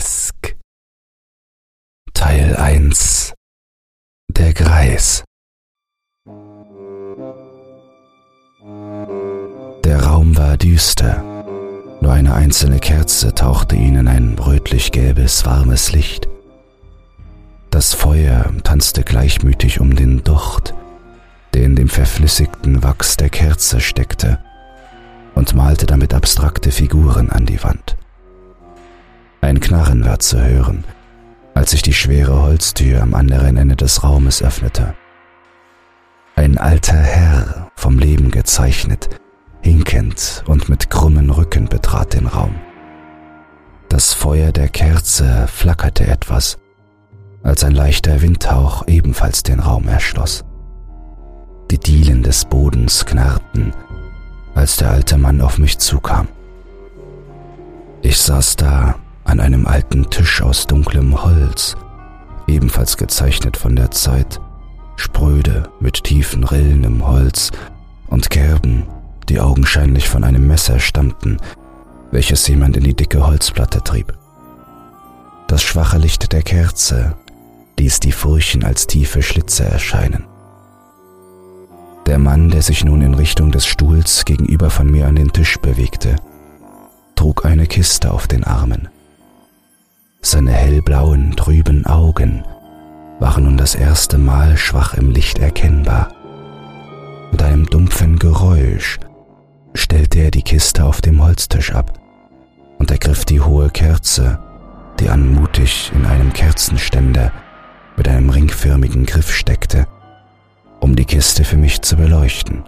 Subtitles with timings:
[0.00, 0.56] Greifesk
[2.14, 3.34] Teil 1
[4.30, 5.24] Der Greis
[9.84, 11.22] Der Raum war düster,
[12.00, 16.28] nur eine einzelne Kerze tauchte ihn in ein rötlich-gelbes, warmes Licht.
[17.70, 20.72] Das Feuer tanzte gleichmütig um den Docht,
[21.52, 24.42] der in dem verflüssigten Wachs der Kerze steckte,
[25.34, 27.98] und malte damit abstrakte Figuren an die Wand.
[29.40, 30.84] Ein Knarren war zu hören,
[31.54, 34.94] als sich die schwere Holztür am anderen Ende des Raumes öffnete.
[36.36, 39.08] Ein alter Herr, vom Leben gezeichnet,
[39.62, 42.54] hinkend und mit krummen Rücken betrat den Raum.
[43.88, 46.58] Das Feuer der Kerze flackerte etwas,
[47.42, 50.44] als ein leichter Windhauch ebenfalls den Raum erschloss.
[51.70, 53.72] Die Dielen des Bodens knarrten,
[54.54, 56.28] als der alte Mann auf mich zukam.
[58.02, 58.96] Ich saß da
[59.30, 61.76] an einem alten Tisch aus dunklem Holz,
[62.48, 64.40] ebenfalls gezeichnet von der Zeit,
[64.96, 67.52] spröde mit tiefen Rillen im Holz
[68.08, 68.88] und Kerben,
[69.28, 71.36] die augenscheinlich von einem Messer stammten,
[72.10, 74.12] welches jemand in die dicke Holzplatte trieb.
[75.46, 77.16] Das schwache Licht der Kerze
[77.78, 80.24] ließ die Furchen als tiefe Schlitze erscheinen.
[82.06, 85.56] Der Mann, der sich nun in Richtung des Stuhls gegenüber von mir an den Tisch
[85.58, 86.16] bewegte,
[87.14, 88.88] trug eine Kiste auf den Armen.
[90.22, 92.44] Seine hellblauen, trüben Augen
[93.20, 96.12] waren nun das erste Mal schwach im Licht erkennbar.
[97.32, 98.98] Mit einem dumpfen Geräusch
[99.74, 101.98] stellte er die Kiste auf dem Holztisch ab
[102.78, 104.38] und ergriff die hohe Kerze,
[104.98, 107.32] die anmutig in einem Kerzenständer
[107.96, 109.86] mit einem ringförmigen Griff steckte,
[110.80, 112.64] um die Kiste für mich zu beleuchten.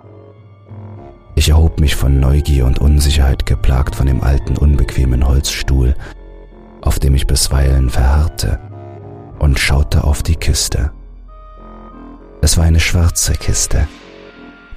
[1.34, 5.94] Ich erhob mich von Neugier und Unsicherheit geplagt von dem alten, unbequemen Holzstuhl,
[6.82, 8.58] auf dem ich bisweilen verharrte,
[9.38, 10.92] und schaute auf die Kiste.
[12.40, 13.88] Es war eine schwarze Kiste,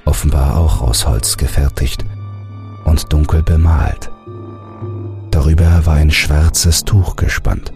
[0.05, 2.05] offenbar auch aus Holz gefertigt
[2.85, 4.11] und dunkel bemalt.
[5.31, 7.73] Darüber war ein schwarzes Tuch gespannt.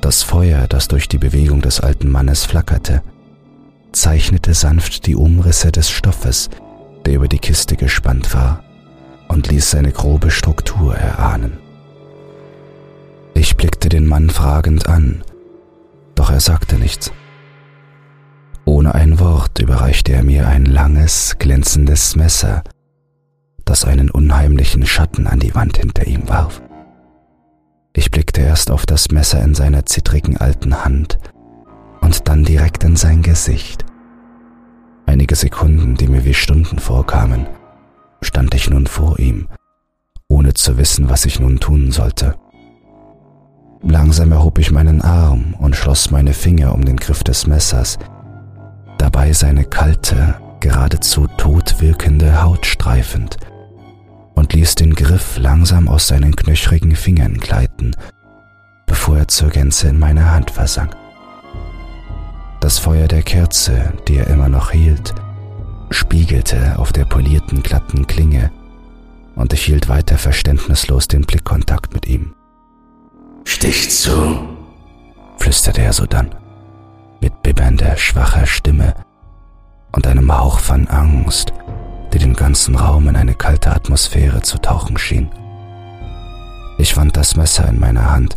[0.00, 3.02] Das Feuer, das durch die Bewegung des alten Mannes flackerte,
[3.92, 6.50] zeichnete sanft die Umrisse des Stoffes,
[7.06, 8.64] der über die Kiste gespannt war,
[9.28, 11.61] und ließ seine grobe Struktur erahnen.
[13.34, 15.22] Ich blickte den Mann fragend an,
[16.14, 17.12] doch er sagte nichts.
[18.64, 22.62] Ohne ein Wort überreichte er mir ein langes, glänzendes Messer,
[23.64, 26.62] das einen unheimlichen Schatten an die Wand hinter ihm warf.
[27.94, 31.18] Ich blickte erst auf das Messer in seiner zittrigen alten Hand
[32.00, 33.84] und dann direkt in sein Gesicht.
[35.06, 37.46] Einige Sekunden, die mir wie Stunden vorkamen,
[38.20, 39.48] stand ich nun vor ihm,
[40.28, 42.36] ohne zu wissen, was ich nun tun sollte.
[43.82, 47.98] Langsam erhob ich meinen Arm und schloss meine Finger um den Griff des Messers,
[48.98, 53.38] dabei seine kalte, geradezu tot wirkende Haut streifend
[54.34, 57.96] und ließ den Griff langsam aus seinen knöchrigen Fingern gleiten,
[58.86, 60.96] bevor er zur Gänze in meine Hand versank.
[62.60, 65.12] Das Feuer der Kerze, die er immer noch hielt,
[65.90, 68.52] spiegelte auf der polierten, glatten Klinge,
[69.34, 72.34] und ich hielt weiter verständnislos den Blickkontakt mit ihm.
[73.44, 74.38] Stich zu,
[75.38, 76.34] flüsterte er sodann,
[77.20, 78.94] mit bibbernder, schwacher Stimme
[79.92, 81.52] und einem Hauch von Angst,
[82.12, 85.30] die den ganzen Raum in eine kalte Atmosphäre zu tauchen schien.
[86.78, 88.36] Ich wand das Messer in meiner Hand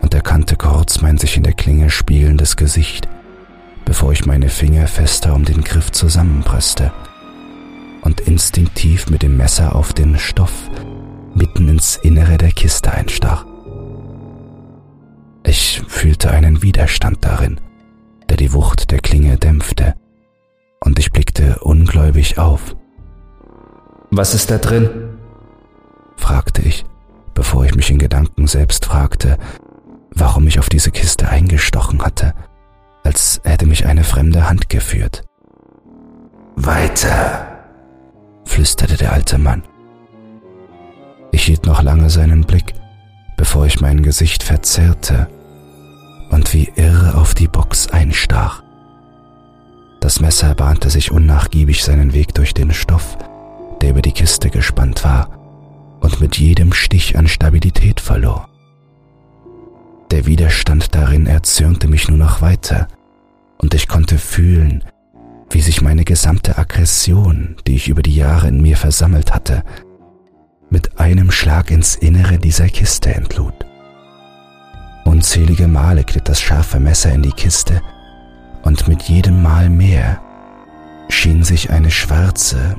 [0.00, 3.08] und erkannte kurz mein sich in der Klinge spielendes Gesicht,
[3.84, 6.92] bevor ich meine Finger fester um den Griff zusammenpresste
[8.02, 10.70] und instinktiv mit dem Messer auf den Stoff
[11.34, 13.46] mitten ins Innere der Kiste einstach.
[15.44, 17.60] Ich fühlte einen Widerstand darin,
[18.28, 19.94] der die Wucht der Klinge dämpfte,
[20.80, 22.76] und ich blickte ungläubig auf.
[24.10, 25.18] Was ist da drin?
[26.16, 26.84] fragte ich,
[27.34, 29.38] bevor ich mich in Gedanken selbst fragte,
[30.14, 32.34] warum ich auf diese Kiste eingestochen hatte,
[33.04, 35.24] als hätte mich eine fremde Hand geführt.
[36.56, 37.64] Weiter,
[38.44, 39.64] flüsterte der alte Mann.
[41.32, 42.74] Ich hielt noch lange seinen Blick,
[43.42, 45.26] bevor ich mein Gesicht verzerrte
[46.30, 48.62] und wie irre auf die Box einstach.
[49.98, 53.18] Das Messer bahnte sich unnachgiebig seinen Weg durch den Stoff,
[53.80, 55.28] der über die Kiste gespannt war
[55.98, 58.48] und mit jedem Stich an Stabilität verlor.
[60.12, 62.86] Der Widerstand darin erzürnte mich nur noch weiter,
[63.58, 64.84] und ich konnte fühlen,
[65.50, 69.64] wie sich meine gesamte Aggression, die ich über die Jahre in mir versammelt hatte,
[70.72, 73.52] mit einem Schlag ins Innere dieser Kiste entlud.
[75.04, 77.82] Unzählige Male glitt das scharfe Messer in die Kiste
[78.62, 80.22] und mit jedem Mal mehr
[81.10, 82.76] schien sich eine schwarze,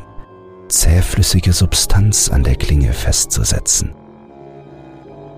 [0.69, 3.93] zähflüssige Substanz an der Klinge festzusetzen.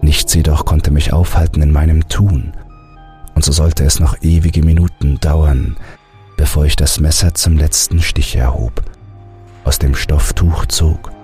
[0.02, 2.54] Nichts jedoch konnte mich aufhalten in meinem Tun,
[3.34, 5.75] und so sollte es noch ewige Minuten dauern,
[6.38, 8.81] bevor ich das Messer zum letzten Stich erhob,
[9.66, 11.14] aus dem Stofftuch zog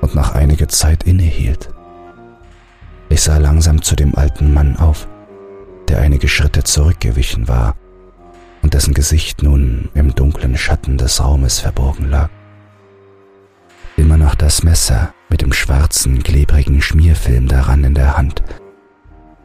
[0.00, 1.70] und nach einiger Zeit innehielt.
[3.08, 5.08] Ich sah langsam zu dem alten Mann auf,
[5.88, 7.74] der einige Schritte zurückgewichen war
[8.62, 12.28] und dessen Gesicht nun im dunklen Schatten des Raumes verborgen lag.
[13.96, 18.42] Immer noch das Messer mit dem schwarzen, klebrigen Schmierfilm daran in der Hand,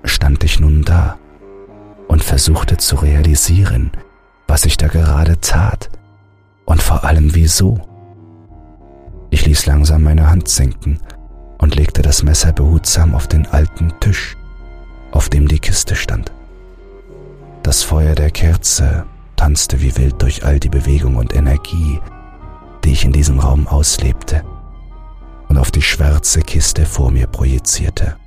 [0.03, 1.17] stand ich nun da
[2.07, 3.91] und versuchte zu realisieren,
[4.47, 5.89] was ich da gerade tat
[6.65, 7.81] und vor allem wieso.
[9.33, 10.99] Ich ließ langsam meine Hand sinken
[11.57, 14.37] und legte das Messer behutsam auf den alten Tisch,
[15.09, 16.31] auf dem die Kiste stand.
[17.63, 21.99] Das Feuer der Kerze tanzte wie wild durch all die Bewegung und Energie,
[22.83, 24.43] die ich in diesem Raum auslebte
[25.47, 28.17] und auf die schwarze Kiste vor mir projizierte.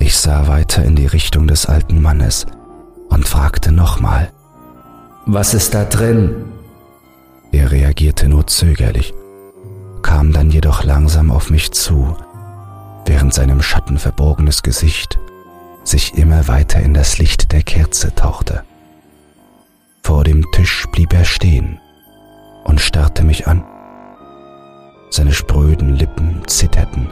[0.00, 2.44] Ich sah weiter in die Richtung des alten Mannes
[3.08, 4.32] und fragte nochmal,
[5.26, 6.46] Was ist da drin?
[7.52, 9.14] Er reagierte nur zögerlich
[10.08, 12.16] kam dann jedoch langsam auf mich zu,
[13.04, 15.18] während seinem Schatten verborgenes Gesicht
[15.84, 18.64] sich immer weiter in das Licht der Kerze tauchte.
[20.02, 21.78] Vor dem Tisch blieb er stehen
[22.64, 23.62] und starrte mich an.
[25.10, 27.10] Seine spröden Lippen zitterten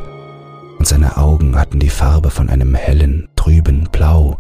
[0.78, 4.38] und seine Augen hatten die Farbe von einem hellen, trüben Blau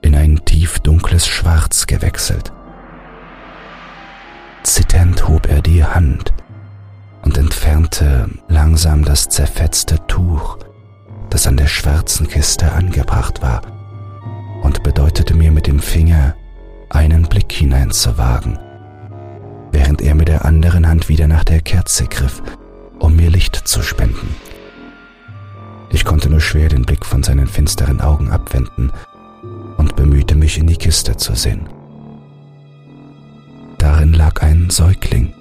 [0.00, 2.52] in ein tief dunkles Schwarz gewechselt.
[4.64, 6.32] Zitternd hob er die Hand,
[7.22, 10.58] und entfernte langsam das zerfetzte Tuch,
[11.30, 13.62] das an der schwarzen Kiste angebracht war,
[14.62, 16.34] und bedeutete mir mit dem Finger,
[16.90, 18.58] einen Blick hineinzuwagen,
[19.70, 22.42] während er mit der anderen Hand wieder nach der Kerze griff,
[22.98, 24.34] um mir Licht zu spenden.
[25.90, 28.92] Ich konnte nur schwer den Blick von seinen finsteren Augen abwenden
[29.76, 31.68] und bemühte mich in die Kiste zu sehen.
[33.78, 35.34] Darin lag ein Säugling,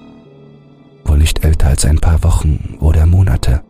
[1.12, 3.62] wohl nicht älter als ein paar Wochen oder Monate.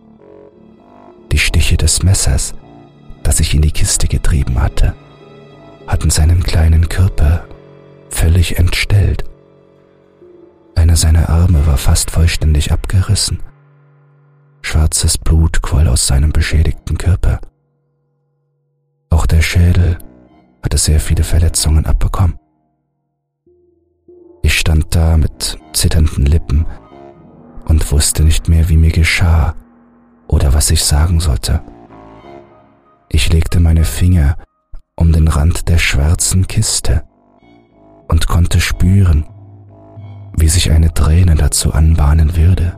[1.31, 2.53] Die Stiche des Messers,
[3.23, 4.93] das ich in die Kiste getrieben hatte,
[5.87, 7.45] hatten seinen kleinen Körper
[8.11, 9.23] völlig entstellt.
[10.75, 13.41] Einer seiner Arme war fast vollständig abgerissen.
[14.61, 17.39] Schwarzes Blut quoll aus seinem beschädigten Körper.
[19.09, 19.97] Auch der Schädel
[20.61, 22.37] hatte sehr viele Verletzungen abbekommen.
[24.43, 26.67] Ich stand da mit zitternden Lippen
[27.65, 29.55] und wusste nicht mehr, wie mir geschah
[30.27, 31.61] oder was ich sagen sollte.
[33.09, 34.37] Ich legte meine Finger
[34.95, 37.03] um den Rand der schwarzen Kiste
[38.07, 39.25] und konnte spüren,
[40.37, 42.77] wie sich eine Träne dazu anbahnen würde,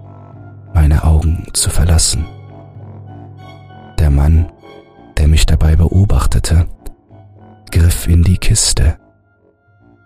[0.74, 2.26] meine Augen zu verlassen.
[4.00, 4.52] Der Mann,
[5.18, 6.68] der mich dabei beobachtete,
[7.72, 8.98] griff in die Kiste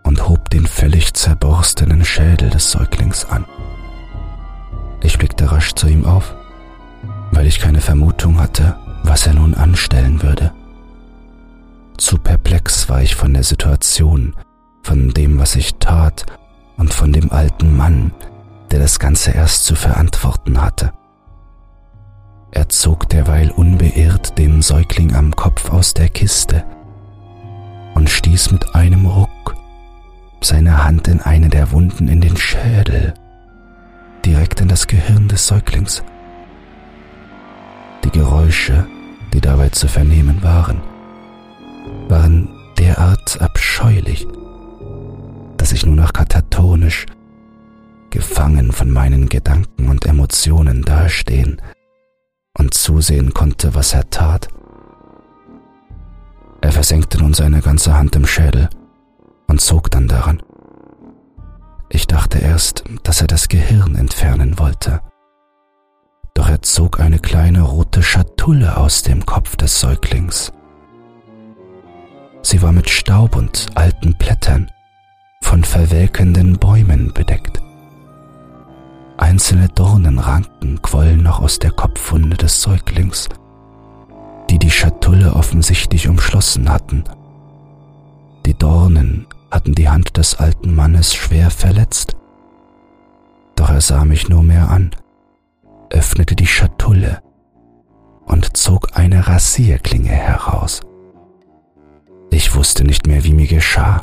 [0.04, 3.46] und hob den völlig zerborstenen Schädel des Säuglings an.
[5.02, 6.36] Ich blickte rasch zu ihm auf,
[7.32, 10.52] weil ich keine Vermutung hatte, was er nun anstellen würde.
[11.98, 14.36] Zu perplex war ich von der Situation,
[14.84, 16.26] von dem, was ich tat
[16.78, 18.12] und von dem alten Mann,
[18.72, 20.92] der das Ganze erst zu verantworten hatte.
[22.52, 26.64] Er zog derweil unbeirrt den Säugling am Kopf aus der Kiste
[27.94, 29.56] und stieß mit einem Ruck
[30.42, 33.14] seine Hand in eine der Wunden in den Schädel
[34.28, 36.04] direkt in das Gehirn des Säuglings.
[38.04, 38.86] Die Geräusche,
[39.34, 40.82] die dabei zu vernehmen waren,
[42.10, 44.28] waren derart abscheulich,
[45.56, 47.06] dass ich nur noch katatonisch,
[48.10, 51.62] gefangen von meinen Gedanken und Emotionen dastehen
[52.58, 54.50] und zusehen konnte, was er tat.
[56.60, 58.68] Er versenkte nun seine ganze Hand im Schädel
[59.48, 60.42] und zog dann daran.
[61.90, 65.02] Ich dachte erst, dass er das Gehirn entfernen wollte.
[66.34, 70.52] Doch er zog eine kleine rote Schatulle aus dem Kopf des Säuglings.
[72.42, 74.70] Sie war mit Staub und alten Blättern
[75.42, 77.62] von verwelkenden Bäumen bedeckt.
[79.18, 83.30] Einzelne Dornenranken quollen noch aus der Kopfwunde des Säuglings,
[84.50, 87.04] die die Schatulle offensichtlich umschlossen hatten.
[88.46, 92.16] Die Dornen hatten die Hand des alten Mannes schwer verletzt.
[93.56, 94.92] Doch er sah mich nur mehr an,
[95.90, 97.22] öffnete die Schatulle
[98.26, 100.82] und zog eine Rasierklinge heraus,
[102.30, 104.02] Ich wusste nicht mehr, wie mir geschah.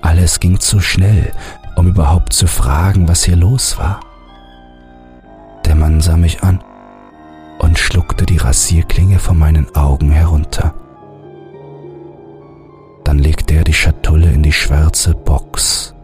[0.00, 1.32] Alles ging zu schnell,
[1.76, 4.00] um überhaupt zu fragen, was hier los war.
[5.64, 6.62] Der Mann sah mich an
[7.58, 10.74] und schluckte die Rasierklinge von meinen Augen herunter.
[13.08, 15.94] Dann legte er die Schatulle in die schwarze Box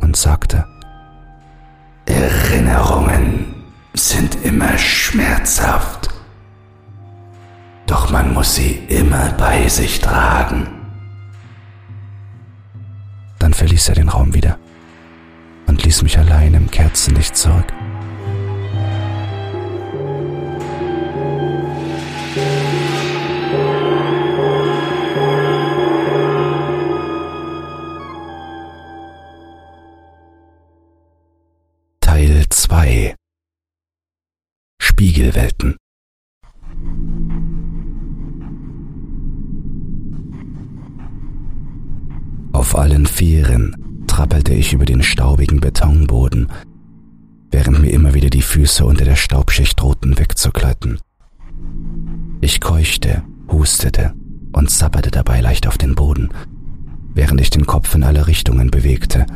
[0.00, 0.64] und sagte,
[2.06, 3.54] Erinnerungen
[3.92, 6.08] sind immer schmerzhaft,
[7.86, 10.68] doch man muss sie immer bei sich tragen.
[13.38, 14.58] Dann verließ er den Raum wieder
[15.66, 17.70] und ließ mich allein im Kerzenlicht zurück.
[35.02, 35.74] Spiegelwelten
[42.52, 46.52] Auf allen Vieren trappelte ich über den staubigen Betonboden,
[47.50, 51.00] während mir immer wieder die Füße unter der Staubschicht drohten wegzugleiten.
[52.40, 54.14] Ich keuchte, hustete
[54.52, 56.28] und zapperte dabei leicht auf den Boden,
[57.12, 59.26] während ich den Kopf in alle Richtungen bewegte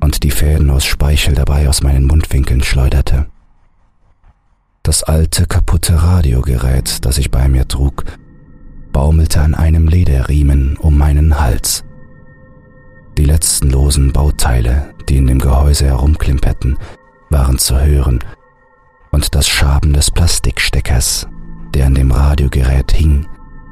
[0.00, 3.28] und die Fäden aus Speichel dabei aus meinen Mundwinkeln schleuderte.
[4.90, 8.02] Das alte, kaputte Radiogerät, das ich bei mir trug,
[8.92, 11.84] baumelte an einem Lederriemen um meinen Hals.
[13.16, 16.76] Die letzten losen Bauteile, die in dem Gehäuse herumklimperten,
[17.28, 18.18] waren zu hören,
[19.12, 21.28] und das Schaben des Plastiksteckers,
[21.72, 23.28] der an dem Radiogerät hing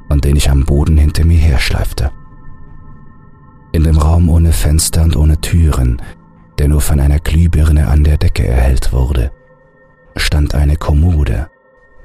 [0.08, 2.12] und den ich am Boden hinter mir herschleifte.
[3.72, 6.00] In dem Raum ohne Fenster und ohne Türen,
[6.60, 9.32] der nur von einer Glühbirne an der Decke erhellt wurde,
[10.16, 11.48] stand eine Kommode,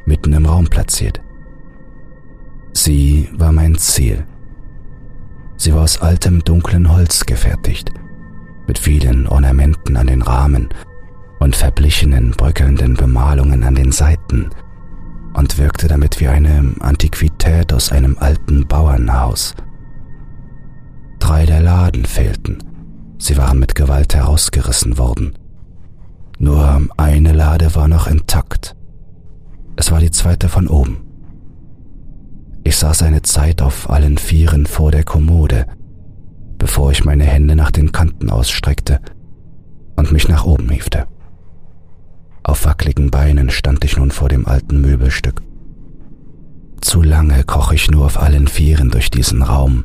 [0.05, 1.21] mitten im Raum platziert.
[2.73, 4.25] Sie war mein Ziel.
[5.57, 7.91] Sie war aus altem dunklen Holz gefertigt,
[8.67, 10.69] mit vielen Ornamenten an den Rahmen
[11.39, 14.49] und verblichenen, bröckelnden Bemalungen an den Seiten
[15.33, 19.55] und wirkte damit wie eine Antiquität aus einem alten Bauernhaus.
[21.19, 22.57] Drei der Laden fehlten,
[23.17, 25.37] sie waren mit Gewalt herausgerissen worden.
[26.39, 28.75] Nur eine Lade war noch intakt.
[29.75, 31.01] Es war die zweite von oben.
[32.63, 35.67] Ich saß eine Zeit auf allen Vieren vor der Kommode,
[36.57, 38.99] bevor ich meine Hände nach den Kanten ausstreckte
[39.95, 41.07] und mich nach oben hiefte.
[42.43, 45.41] Auf wackligen Beinen stand ich nun vor dem alten Möbelstück.
[46.81, 49.83] Zu lange kroch ich nur auf allen Vieren durch diesen Raum,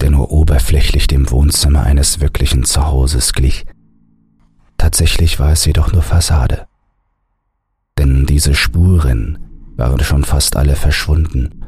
[0.00, 3.64] der nur oberflächlich dem Wohnzimmer eines wirklichen Zuhauses glich.
[4.82, 6.66] Tatsächlich war es jedoch nur Fassade.
[7.98, 9.38] Denn diese Spuren
[9.76, 11.62] waren schon fast alle verschwunden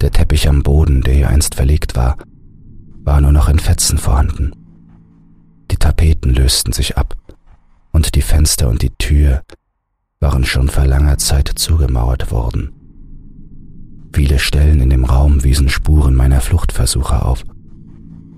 [0.00, 2.16] der Teppich am Boden, der hier einst verlegt war,
[3.04, 4.52] war nur noch in Fetzen vorhanden.
[5.70, 7.16] Die Tapeten lösten sich ab
[7.92, 9.42] und die Fenster und die Tür
[10.20, 12.72] waren schon vor langer Zeit zugemauert worden.
[14.12, 17.42] Viele Stellen in dem Raum wiesen Spuren meiner Fluchtversuche auf.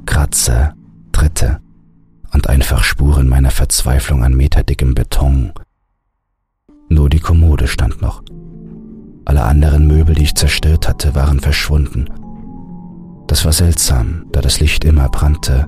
[0.07, 0.75] Kratzer,
[1.13, 1.61] Tritte
[2.39, 5.53] und einfach Spuren meiner Verzweiflung an meterdickem Beton.
[6.89, 8.23] Nur die Kommode stand noch
[9.25, 12.09] alle anderen Möbel, die ich zerstört hatte, waren verschwunden.
[13.27, 15.67] Das war seltsam, da das Licht immer brannte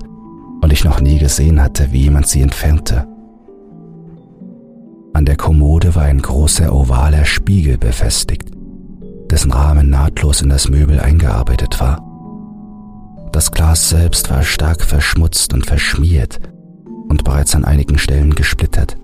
[0.61, 3.05] und ich noch nie gesehen hatte, wie jemand sie entfernte.
[5.13, 8.49] An der Kommode war ein großer ovaler Spiegel befestigt,
[9.29, 12.01] dessen Rahmen nahtlos in das Möbel eingearbeitet war.
[13.33, 16.39] Das Glas selbst war stark verschmutzt und verschmiert
[17.11, 18.95] und bereits an einigen Stellen gesplittert.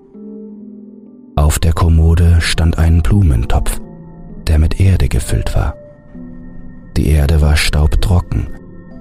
[1.36, 3.80] Auf der Kommode stand ein Blumentopf,
[4.46, 5.74] der mit Erde gefüllt war.
[6.96, 8.48] Die Erde war staubtrocken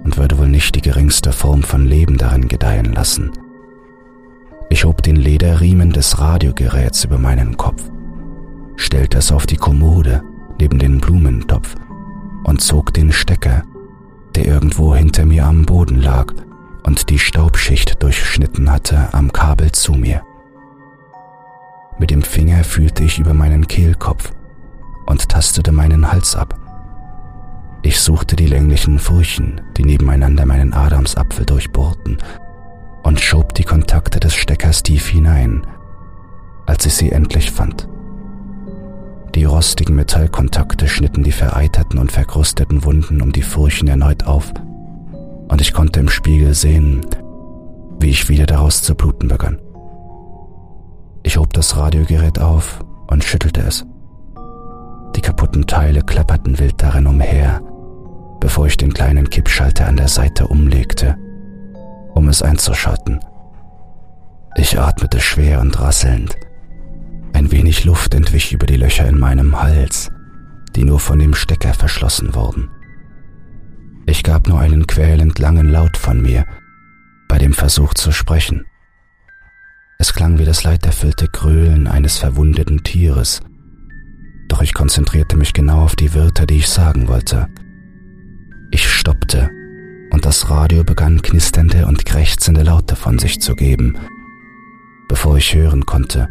[0.03, 3.31] und würde wohl nicht die geringste Form von Leben darin gedeihen lassen.
[4.69, 7.89] Ich hob den Lederriemen des Radiogeräts über meinen Kopf,
[8.75, 10.21] stellte es auf die Kommode
[10.59, 11.75] neben den Blumentopf
[12.43, 13.63] und zog den Stecker,
[14.35, 16.33] der irgendwo hinter mir am Boden lag
[16.83, 20.21] und die Staubschicht durchschnitten hatte, am Kabel zu mir.
[21.99, 24.31] Mit dem Finger fühlte ich über meinen Kehlkopf
[25.07, 26.57] und tastete meinen Hals ab.
[27.81, 32.17] Ich suchte die länglichen Furchen, die nebeneinander meinen Adamsapfel durchbohrten,
[33.03, 35.65] und schob die Kontakte des Steckers tief hinein,
[36.65, 37.87] als ich sie endlich fand.
[39.33, 44.51] Die rostigen Metallkontakte schnitten die vereiterten und verkrusteten Wunden um die Furchen erneut auf,
[45.47, 47.05] und ich konnte im Spiegel sehen,
[47.99, 49.59] wie ich wieder daraus zu bluten begann.
[51.23, 53.85] Ich hob das Radiogerät auf und schüttelte es.
[55.15, 57.61] Die kaputten Teile klapperten wild darin umher,
[58.39, 61.17] bevor ich den kleinen Kippschalter an der Seite umlegte,
[62.13, 63.19] um es einzuschalten.
[64.55, 66.35] Ich atmete schwer und rasselnd.
[67.33, 70.11] Ein wenig Luft entwich über die Löcher in meinem Hals,
[70.75, 72.69] die nur von dem Stecker verschlossen wurden.
[74.07, 76.45] Ich gab nur einen quälend langen Laut von mir
[77.27, 78.65] bei dem Versuch zu sprechen.
[79.99, 83.41] Es klang wie das leiterfüllte Gröhlen eines verwundeten Tieres,
[84.47, 87.47] doch ich konzentrierte mich genau auf die Wörter, die ich sagen wollte.
[88.71, 89.49] Ich stoppte,
[90.11, 93.97] und das Radio begann knisternde und krächzende Laute von sich zu geben,
[95.09, 96.29] bevor ich hören konnte,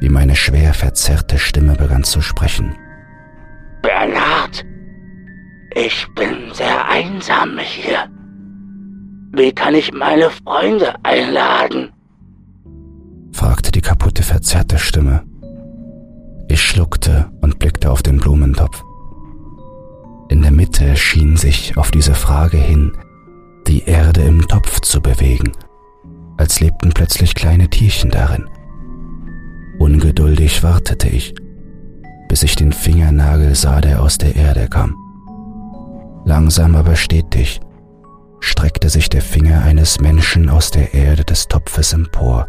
[0.00, 2.74] wie meine schwer verzerrte Stimme begann zu sprechen.
[3.82, 4.64] Bernhard,
[5.74, 8.08] ich bin sehr einsam hier.
[9.32, 11.90] Wie kann ich meine Freunde einladen?
[13.32, 15.22] fragte die kaputte, verzerrte Stimme.
[16.48, 18.82] Ich schluckte und blickte auf den Blumentopf.
[20.28, 22.92] In der Mitte schien sich auf diese Frage hin
[23.66, 25.52] die Erde im Topf zu bewegen,
[26.38, 28.48] als lebten plötzlich kleine Tierchen darin.
[29.78, 31.34] Ungeduldig wartete ich,
[32.28, 34.96] bis ich den Fingernagel sah, der aus der Erde kam.
[36.28, 37.58] Langsam aber stetig
[38.40, 42.48] streckte sich der Finger eines Menschen aus der Erde des Topfes empor,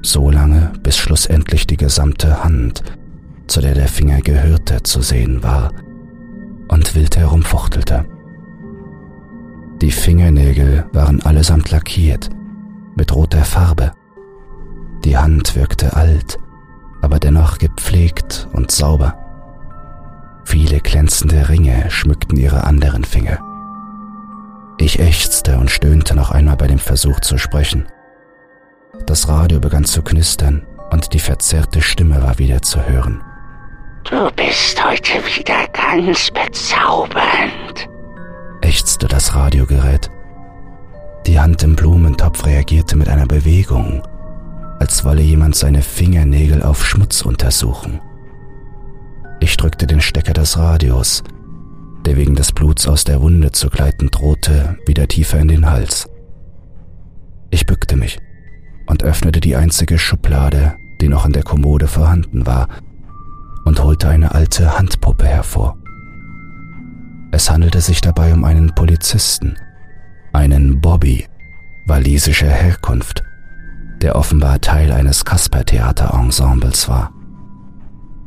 [0.00, 2.82] so lange, bis schlussendlich die gesamte Hand,
[3.46, 5.70] zu der der Finger gehörte, zu sehen war
[6.68, 8.06] und wild herumfuchtelte.
[9.82, 12.30] Die Fingernägel waren allesamt lackiert,
[12.96, 13.92] mit roter Farbe.
[15.04, 16.38] Die Hand wirkte alt,
[17.02, 19.25] aber dennoch gepflegt und sauber.
[20.46, 23.40] Viele glänzende Ringe schmückten ihre anderen Finger.
[24.78, 27.88] Ich ächzte und stöhnte noch einmal bei dem Versuch zu sprechen.
[29.06, 33.24] Das Radio begann zu knistern und die verzerrte Stimme war wieder zu hören.
[34.04, 37.88] Du bist heute wieder ganz bezaubernd,
[38.60, 40.08] ächzte das Radiogerät.
[41.26, 44.06] Die Hand im Blumentopf reagierte mit einer Bewegung,
[44.78, 48.00] als wolle jemand seine Fingernägel auf Schmutz untersuchen.
[49.46, 51.22] Ich drückte den Stecker des Radios
[52.04, 56.08] der wegen des Bluts aus der Wunde zu gleiten drohte, wieder tiefer in den Hals.
[57.50, 58.18] Ich bückte mich
[58.88, 62.68] und öffnete die einzige Schublade, die noch in der Kommode vorhanden war,
[63.64, 65.76] und holte eine alte Handpuppe hervor.
[67.30, 69.56] Es handelte sich dabei um einen Polizisten,
[70.32, 71.26] einen Bobby,
[71.86, 73.22] walisischer Herkunft,
[74.02, 77.15] der offenbar Teil eines Kasper-Theater-Ensembles war.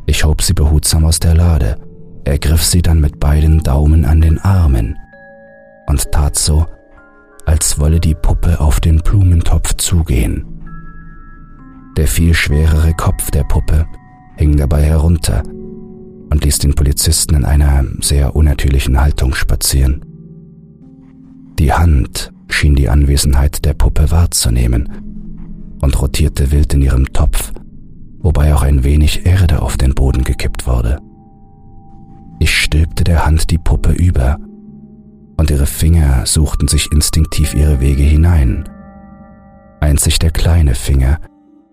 [0.10, 1.78] Ich hob sie behutsam aus der Lade
[2.30, 4.98] er griff sie dann mit beiden Daumen an den Armen
[5.88, 6.66] und tat so,
[7.46, 10.46] als wolle die Puppe auf den Blumentopf zugehen.
[11.98, 13.88] Der viel schwerere Kopf der Puppe
[14.36, 20.06] hing dabei herunter und ließ den Polizisten in einer sehr unnatürlichen Haltung spazieren.
[21.58, 27.54] Die Hand schien die Anwesenheit der Puppe wahrzunehmen und rotierte wild in ihrem Topf,
[28.22, 31.00] wobei auch ein wenig Erde auf den Boden gekippt wurde.
[32.40, 34.38] Ich stülpte der Hand die Puppe über,
[35.38, 38.68] und ihre Finger suchten sich instinktiv ihre Wege hinein.
[39.80, 41.20] Einzig der kleine Finger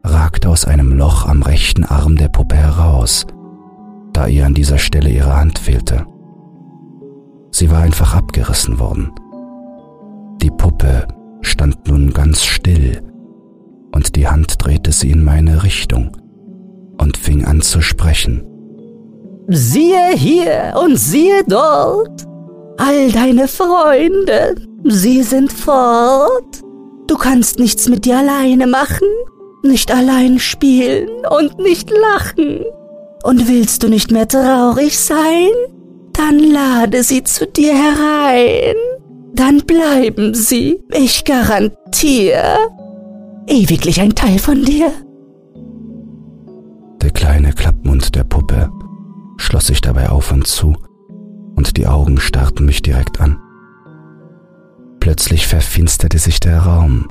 [0.05, 3.27] ragte aus einem Loch am rechten Arm der Puppe heraus,
[4.13, 6.07] da ihr an dieser Stelle ihre Hand fehlte.
[7.51, 9.11] Sie war einfach abgerissen worden.
[10.43, 11.09] Die Puppe
[11.41, 13.03] stand nun ganz still,
[13.93, 16.17] und die Hand drehte sie in meine Richtung
[16.99, 18.47] und fing an zu sprechen.
[19.49, 22.25] Siehe hier und siehe dort.
[22.79, 26.63] All deine Freunde, sie sind fort.
[27.07, 29.07] Du kannst nichts mit dir alleine machen,
[29.63, 32.65] nicht allein spielen und nicht lachen.
[33.23, 35.51] Und willst du nicht mehr traurig sein?
[36.13, 38.77] Dann lade sie zu dir herein.
[39.35, 42.57] Dann bleiben sie, ich garantiere,
[43.47, 44.93] ewiglich ein Teil von dir.
[47.17, 48.71] Kleine Klappmund der Puppe
[49.39, 50.77] schloss sich dabei auf und zu,
[51.55, 53.39] und die Augen starrten mich direkt an.
[55.01, 57.09] Plötzlich verfinsterte sich der Raum,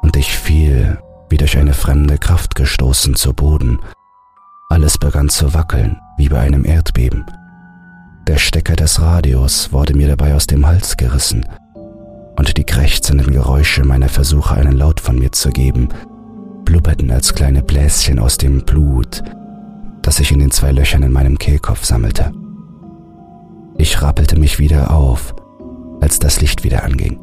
[0.00, 3.78] und ich fiel, wie durch eine fremde Kraft gestoßen, zu Boden.
[4.70, 7.26] Alles begann zu wackeln, wie bei einem Erdbeben.
[8.26, 11.44] Der Stecker des Radios wurde mir dabei aus dem Hals gerissen,
[12.38, 15.90] und die krächzenden Geräusche meiner Versuche, einen Laut von mir zu geben,
[16.66, 19.22] blubberten als kleine Bläschen aus dem Blut,
[20.02, 22.32] das sich in den zwei Löchern in meinem Kehlkopf sammelte.
[23.78, 25.34] Ich rappelte mich wieder auf,
[26.02, 27.18] als das Licht wieder anging.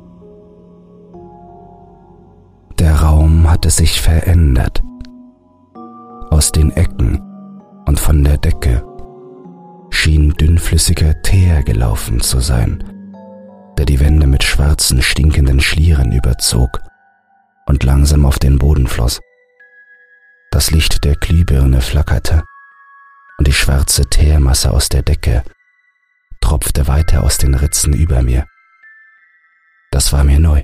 [2.79, 4.82] Der Raum hatte sich verändert.
[6.32, 7.21] Aus den Ecken
[7.86, 8.84] und von der Decke
[9.91, 12.84] schien dünnflüssiger Teer gelaufen zu sein,
[13.77, 16.82] der die Wände mit schwarzen, stinkenden Schlieren überzog
[17.67, 19.19] und langsam auf den Boden floss.
[20.53, 22.43] Das Licht der Glühbirne flackerte
[23.39, 25.43] und die schwarze Teermasse aus der Decke
[26.41, 28.45] tropfte weiter aus den Ritzen über mir.
[29.89, 30.61] Das war mir neu.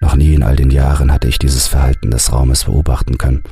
[0.00, 3.42] Noch nie in all den Jahren hatte ich dieses Verhalten des Raumes beobachten können.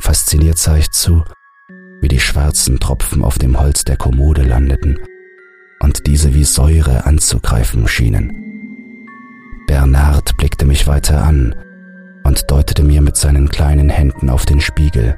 [0.00, 1.22] Fasziniert sah ich zu,
[2.00, 4.98] wie die schwarzen Tropfen auf dem Holz der Kommode landeten
[5.80, 8.32] und diese wie Säure anzugreifen schienen.
[9.66, 11.54] Bernard blickte mich weiter an
[12.26, 15.16] und deutete mir mit seinen kleinen Händen auf den Spiegel.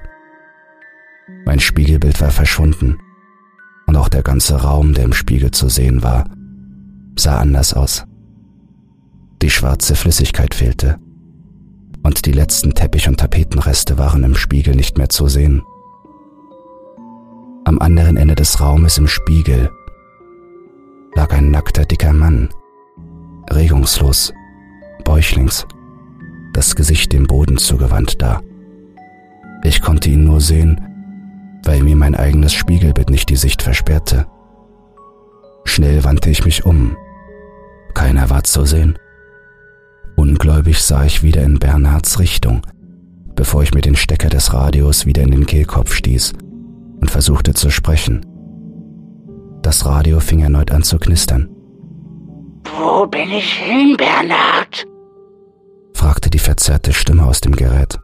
[1.47, 2.99] Mein Spiegelbild war verschwunden
[3.87, 6.29] und auch der ganze Raum, der im Spiegel zu sehen war,
[7.17, 8.05] sah anders aus.
[9.41, 10.99] Die schwarze Flüssigkeit fehlte
[12.03, 15.63] und die letzten Teppich- und Tapetenreste waren im Spiegel nicht mehr zu sehen.
[17.65, 19.71] Am anderen Ende des Raumes im Spiegel
[21.15, 22.51] lag ein nackter dicker Mann,
[23.51, 24.35] regungslos,
[25.05, 25.67] bäuchlings,
[26.53, 28.41] das Gesicht dem Boden zugewandt da.
[29.65, 30.81] Ich konnte ihn nur sehen,
[31.65, 34.27] weil mir mein eigenes Spiegelbild nicht die Sicht versperrte.
[35.65, 36.97] Schnell wandte ich mich um.
[37.95, 38.99] Keiner war zu sehen.
[40.17, 42.63] Ungläubig sah ich wieder in Bernhards Richtung,
[43.35, 46.33] bevor ich mir den Stecker des Radios wieder in den Kehlkopf stieß
[47.01, 48.25] und versuchte zu sprechen.
[49.63, 51.49] Das Radio fing erneut an zu knistern.
[52.79, 54.87] Wo bin ich hin, Bernhard?
[55.99, 57.99] Fragte die verzerrte Stimme aus dem Gerät.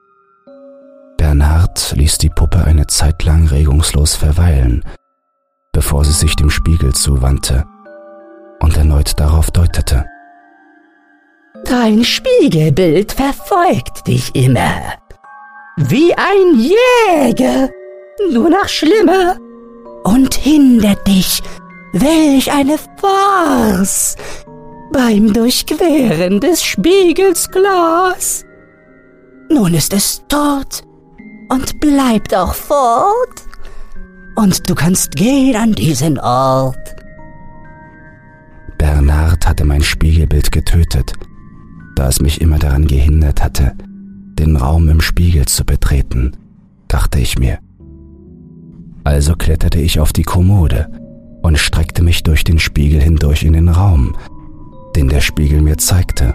[1.16, 4.84] Bernhard ließ die Puppe eine Zeit lang regungslos verweilen,
[5.72, 7.64] bevor sie sich dem Spiegel zuwandte
[8.60, 10.04] und erneut darauf deutete.
[11.64, 14.94] Dein Spiegelbild verfolgt dich immer.
[15.76, 17.70] Wie ein Jäger,
[18.32, 19.36] nur noch schlimmer.
[20.02, 21.42] Und hindert dich,
[21.92, 24.16] welch eine Farce,
[24.94, 28.46] beim Durchqueren des Spiegels Glas.
[29.50, 30.82] Nun ist es tot
[31.50, 33.42] und bleibt auch fort.
[34.36, 36.96] Und du kannst gehen an diesen Ort.
[38.78, 41.12] Bernhard hatte mein Spiegelbild getötet
[41.94, 43.72] da es mich immer daran gehindert hatte,
[44.38, 46.32] den Raum im Spiegel zu betreten,
[46.88, 47.58] dachte ich mir.
[49.04, 50.90] Also kletterte ich auf die Kommode
[51.42, 54.16] und streckte mich durch den Spiegel hindurch in den Raum,
[54.96, 56.34] den der Spiegel mir zeigte.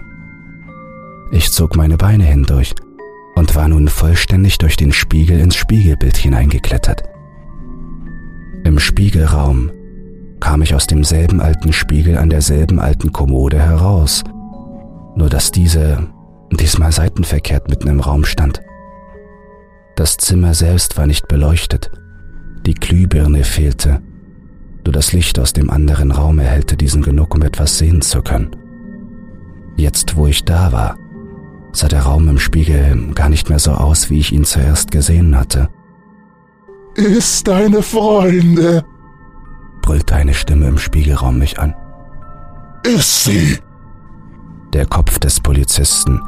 [1.32, 2.74] Ich zog meine Beine hindurch
[3.36, 7.04] und war nun vollständig durch den Spiegel ins Spiegelbild hineingeklettert.
[8.64, 9.72] Im Spiegelraum
[10.40, 14.24] kam ich aus demselben alten Spiegel an derselben alten Kommode heraus
[15.20, 16.08] nur dass diese
[16.52, 18.62] diesmal seitenverkehrt mitten im Raum stand.
[19.96, 21.92] Das Zimmer selbst war nicht beleuchtet,
[22.66, 24.02] die Glühbirne fehlte,
[24.90, 28.56] nur das Licht aus dem anderen Raum erhellte diesen genug, um etwas sehen zu können.
[29.76, 30.98] Jetzt, wo ich da war,
[31.72, 35.38] sah der Raum im Spiegel gar nicht mehr so aus, wie ich ihn zuerst gesehen
[35.38, 35.70] hatte.
[36.96, 38.84] Ist deine Freunde,
[39.84, 41.76] brüllte eine Stimme im Spiegelraum mich an.
[42.84, 43.60] Ist sie?
[44.74, 46.20] Der Kopf des Polizisten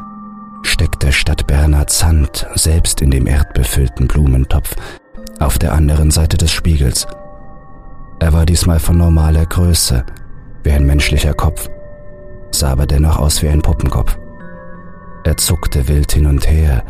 [0.61, 4.75] steckte statt Bernhards Hand selbst in dem erdbefüllten Blumentopf
[5.39, 7.07] auf der anderen Seite des Spiegels.
[8.21, 10.05] Er war diesmal von normaler Größe,
[10.63, 11.67] wie ein menschlicher Kopf,
[12.51, 14.15] sah aber dennoch aus wie ein Puppenkopf.
[15.23, 16.83] Er zuckte wild hin und her,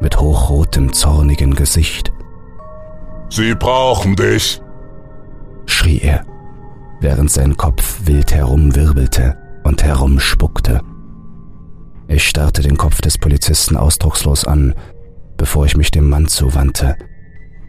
[0.00, 2.12] mit hochrotem, zornigen Gesicht.
[3.30, 4.62] Sie brauchen dich,
[5.66, 6.24] schrie er,
[7.00, 10.82] während sein Kopf wild herumwirbelte und herumspuckte.
[12.06, 14.72] Ich starrte den Kopf des Polizisten ausdruckslos an,
[15.36, 16.96] bevor ich mich dem Mann zuwandte,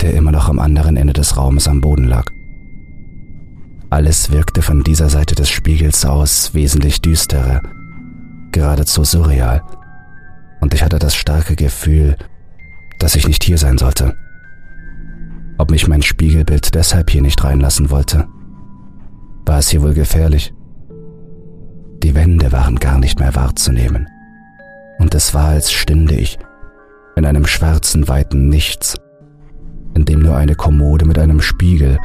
[0.02, 2.37] der immer noch am anderen Ende des Raumes am Boden lag.
[3.90, 7.62] Alles wirkte von dieser Seite des Spiegels aus wesentlich düsterer,
[8.52, 9.64] geradezu surreal,
[10.60, 12.18] und ich hatte das starke Gefühl,
[13.00, 14.16] dass ich nicht hier sein sollte.
[15.58, 18.28] Ob mich mein Spiegelbild deshalb hier nicht reinlassen wollte?
[19.46, 20.54] War es hier wohl gefährlich?
[22.04, 24.08] Die Wände waren gar nicht mehr wahrzunehmen
[25.00, 26.38] und es war, als stünde ich
[27.16, 28.96] in einem schwarzen, weiten Nichts,
[29.96, 31.98] in dem nur eine Kommode mit einem Spiegel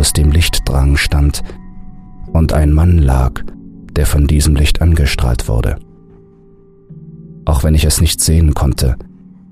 [0.00, 1.42] aus dem Lichtdrang stand
[2.32, 3.42] und ein Mann lag,
[3.92, 5.76] der von diesem Licht angestrahlt wurde.
[7.44, 8.96] Auch wenn ich es nicht sehen konnte,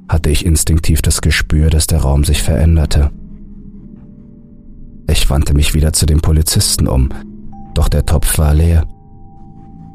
[0.09, 3.11] hatte ich instinktiv das Gespür, dass der Raum sich veränderte.
[5.07, 7.11] Ich wandte mich wieder zu dem Polizisten um,
[7.75, 8.87] doch der Topf war leer.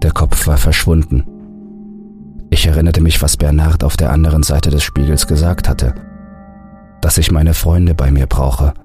[0.04, 1.24] Der Kopf war verschwunden.
[2.52, 5.96] Ich erinnerte mich, was Bernard auf der anderen Seite des Spiegels gesagt hatte,
[7.02, 8.76] dass ich meine Freunde bei mir brauche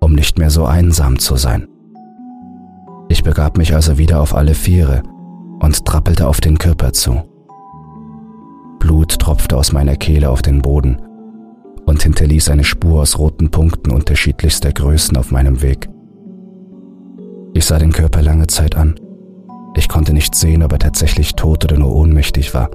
[0.00, 1.68] um nicht mehr so einsam zu sein.
[3.08, 5.02] Ich begab mich also wieder auf alle Viere
[5.60, 7.22] und trappelte auf den Körper zu.
[8.78, 11.00] Blut tropfte aus meiner Kehle auf den Boden
[11.86, 15.88] und hinterließ eine Spur aus roten Punkten unterschiedlichster Größen auf meinem Weg.
[17.54, 19.00] Ich sah den Körper lange Zeit an.
[19.76, 22.70] Ich konnte nicht sehen, ob er tatsächlich tot oder nur ohnmächtig war.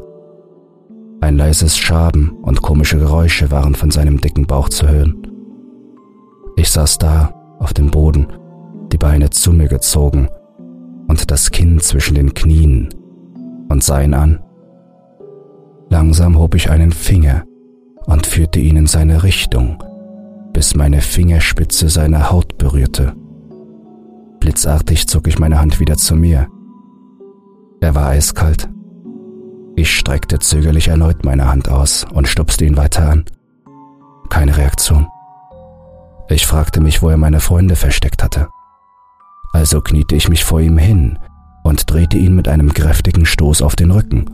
[1.20, 5.21] Ein leises Schaben und komische Geräusche waren von seinem dicken Bauch zu hören.
[6.62, 8.28] Ich saß da, auf dem Boden,
[8.94, 10.30] die Beine zu mir gezogen
[11.08, 12.94] und das Kinn zwischen den Knien
[13.68, 14.44] und sah ihn an.
[15.90, 17.46] Langsam hob ich einen Finger
[18.06, 19.84] und führte ihn in seine Richtung,
[20.54, 23.14] bis meine Fingerspitze seine Haut berührte.
[24.40, 26.48] Blitzartig zog ich meine Hand wieder zu mir.
[27.80, 28.70] Er war eiskalt.
[29.76, 33.26] Ich streckte zögerlich erneut meine Hand aus und stupste ihn weiter an.
[34.30, 35.08] Keine Reaktion.
[36.32, 38.48] Ich fragte mich, wo er meine Freunde versteckt hatte.
[39.52, 41.20] Also kniete ich mich vor ihm hin
[41.64, 44.26] und drehte ihn mit einem kräftigen Stoß auf den Rücken.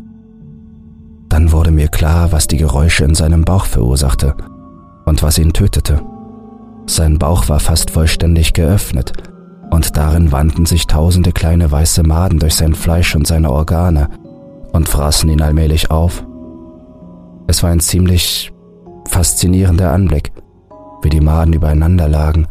[1.27, 4.35] Dann wurde mir klar, was die Geräusche in seinem Bauch verursachte
[5.05, 5.99] und was ihn tötete.
[6.85, 9.13] Sein Bauch war fast vollständig geöffnet
[9.71, 14.09] und darin wandten sich tausende kleine weiße Maden durch sein Fleisch und seine Organe
[14.71, 16.23] und fraßen ihn allmählich auf.
[17.47, 18.53] Es war ein ziemlich
[19.09, 20.31] faszinierender Anblick,
[21.01, 22.47] wie die Maden übereinander lagen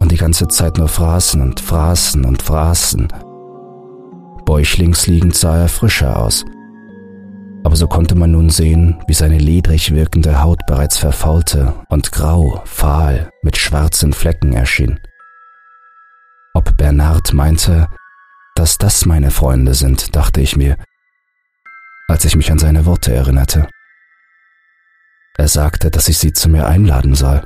[0.00, 3.08] und die ganze Zeit nur fraßen und fraßen und fraßen.
[4.44, 6.44] Bäuchlings liegend sah er frischer aus,
[7.64, 12.60] aber so konnte man nun sehen, wie seine ledrig wirkende Haut bereits verfaulte und grau,
[12.64, 14.98] fahl, mit schwarzen Flecken erschien.
[16.54, 17.88] Ob Bernard meinte,
[18.56, 20.76] dass das meine Freunde sind, dachte ich mir,
[22.08, 23.68] als ich mich an seine Worte erinnerte.
[25.38, 27.42] Er sagte, dass ich sie zu mir einladen soll.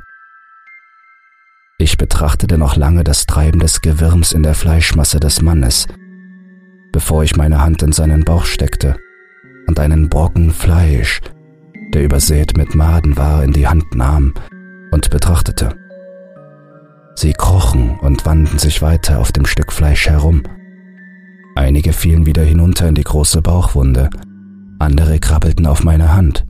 [1.79, 5.85] Ich betrachtete noch lange das Treiben des Gewürms in der Fleischmasse des Mannes,
[6.91, 8.97] bevor ich meine Hand in seinen Bauch steckte
[9.67, 11.21] und einen Brocken Fleisch,
[11.93, 14.33] der übersät mit Maden war, in die Hand nahm
[14.89, 15.75] und betrachtete.
[17.13, 20.41] Sie krochen und wanden sich weiter auf dem Stück Fleisch herum.
[21.55, 24.09] Einige fielen wieder hinunter in die große Bauchwunde,
[24.79, 26.43] andere krabbelten auf meine Hand.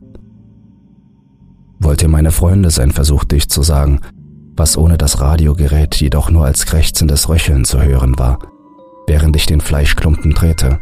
[1.79, 3.99] Wollt ihr meine Freunde sein, versuchte ich zu sagen,
[4.57, 8.39] was ohne das Radiogerät jedoch nur als krächzendes Röcheln zu hören war,
[9.07, 10.79] während ich den Fleischklumpen drehte.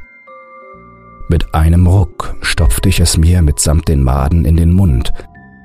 [1.28, 5.12] Mit einem Ruck stopfte ich es mir mitsamt den Maden in den Mund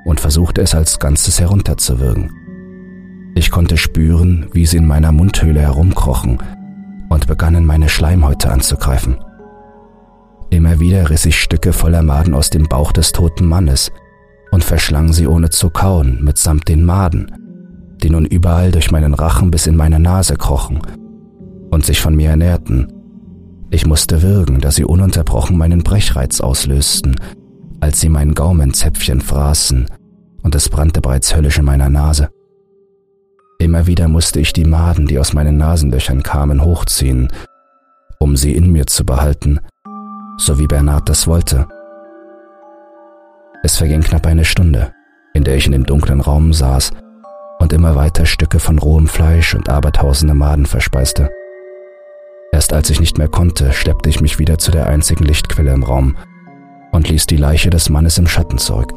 [0.05, 2.33] und versuchte es als Ganzes herunterzuwürgen.
[3.35, 6.43] Ich konnte spüren, wie sie in meiner Mundhöhle herumkrochen
[7.09, 9.23] und begannen meine Schleimhäute anzugreifen.
[10.51, 13.93] Immer wieder riss ich Stücke voller Maden aus dem Bauch des toten Mannes
[14.51, 17.40] und verschlang sie ohne zu kauen mitsamt den Maden,
[18.01, 20.81] die nun überall durch meinen Rachen bis in meine Nase krochen
[21.71, 22.93] und sich von mir ernährten
[23.71, 27.17] ich musste würgen, da sie ununterbrochen meinen Brechreiz auslösten,
[27.79, 29.87] als sie mein Gaumenzäpfchen fraßen,
[30.43, 32.31] und es brannte bereits höllisch in meiner Nase.
[33.61, 37.29] Immer wieder musste ich die Maden, die aus meinen Nasenlöchern kamen, hochziehen,
[38.19, 39.61] um sie in mir zu behalten,
[40.39, 41.69] so wie Bernhard das wollte.
[43.63, 44.93] Es verging knapp eine Stunde,
[45.35, 46.91] in der ich in dem dunklen Raum saß
[47.61, 51.31] und immer weiter Stücke von rohem Fleisch und abertausende Maden verspeiste.
[52.53, 55.85] Erst als ich nicht mehr konnte, schleppte ich mich wieder zu der einzigen Lichtquelle im
[55.85, 56.17] Raum
[56.91, 58.93] und ließ die Leiche des Mannes im Schatten zurück.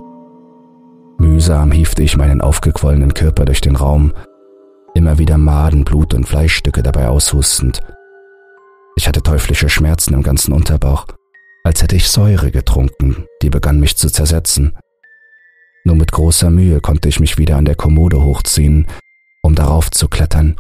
[1.19, 4.13] Mühsam hiefte ich meinen aufgequollenen Körper durch den Raum,
[4.95, 7.82] immer wieder Maden, Blut und Fleischstücke dabei aushustend.
[8.95, 11.06] Ich hatte teuflische Schmerzen im ganzen Unterbauch,
[11.63, 14.76] als hätte ich Säure getrunken, die begann mich zu zersetzen.
[15.86, 18.88] Nur mit großer Mühe konnte ich mich wieder an der Kommode hochziehen,
[19.41, 20.56] um darauf zu klettern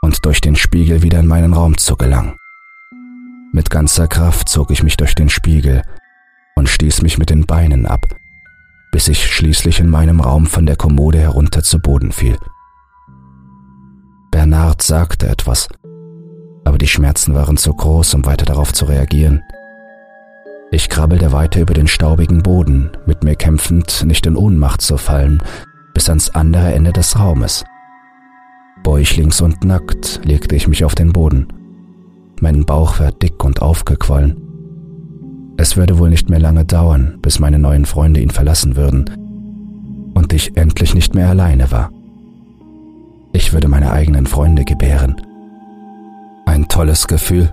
[0.00, 2.36] und durch den Spiegel wieder in meinen Raum zu gelangen.
[3.52, 5.82] Mit ganzer Kraft zog ich mich durch den Spiegel
[6.56, 8.06] und stieß mich mit den Beinen ab,
[8.90, 12.38] bis ich schließlich in meinem Raum von der Kommode herunter zu Boden fiel.
[14.30, 15.68] Bernard sagte etwas,
[16.64, 19.42] aber die Schmerzen waren zu groß, um weiter darauf zu reagieren.
[20.70, 25.42] Ich krabbelte weiter über den staubigen Boden, mit mir kämpfend, nicht in Ohnmacht zu fallen,
[25.94, 27.64] bis ans andere Ende des Raumes.
[28.82, 31.48] Bäuchlings und nackt legte ich mich auf den Boden.
[32.40, 34.36] Mein Bauch war dick und aufgequollen.
[35.56, 39.10] Es würde wohl nicht mehr lange dauern, bis meine neuen Freunde ihn verlassen würden
[40.14, 41.90] und ich endlich nicht mehr alleine war.
[43.32, 45.16] Ich würde meine eigenen Freunde gebären.
[46.46, 47.52] Ein tolles Gefühl.